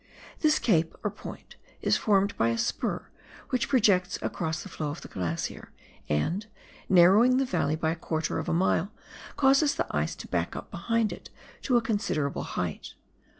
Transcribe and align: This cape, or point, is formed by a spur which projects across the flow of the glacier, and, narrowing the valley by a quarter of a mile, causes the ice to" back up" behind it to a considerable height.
This 0.39 0.57
cape, 0.57 0.95
or 1.03 1.11
point, 1.11 1.57
is 1.79 1.95
formed 1.95 2.35
by 2.35 2.49
a 2.49 2.57
spur 2.57 3.09
which 3.51 3.69
projects 3.69 4.17
across 4.23 4.63
the 4.63 4.67
flow 4.69 4.89
of 4.89 5.01
the 5.01 5.07
glacier, 5.07 5.69
and, 6.09 6.47
narrowing 6.89 7.37
the 7.37 7.45
valley 7.45 7.75
by 7.75 7.91
a 7.91 7.95
quarter 7.95 8.39
of 8.39 8.49
a 8.49 8.51
mile, 8.51 8.91
causes 9.37 9.75
the 9.75 9.85
ice 9.91 10.15
to" 10.15 10.27
back 10.35 10.55
up" 10.55 10.71
behind 10.71 11.13
it 11.13 11.29
to 11.61 11.77
a 11.77 11.83
considerable 11.83 12.41
height. 12.41 12.95